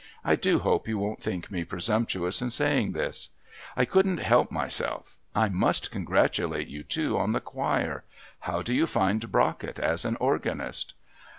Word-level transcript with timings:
I 0.25 0.33
do 0.35 0.57
hope 0.57 0.87
you 0.87 0.97
won't 0.97 1.21
think 1.21 1.51
me 1.51 1.63
presumptuous 1.63 2.41
in 2.41 2.49
saying 2.49 2.93
this. 2.93 3.35
I 3.77 3.85
couldn't 3.85 4.17
help 4.17 4.49
myself. 4.49 5.19
I 5.35 5.47
must 5.47 5.91
congratulate 5.91 6.69
you, 6.69 6.81
too, 6.81 7.19
on 7.19 7.33
the 7.33 7.39
choir. 7.39 8.03
How 8.49 8.63
do 8.63 8.73
you 8.73 8.87
find 8.87 9.31
Brockett 9.31 9.77
as 9.77 10.03
an 10.03 10.15
organist?" 10.15 10.95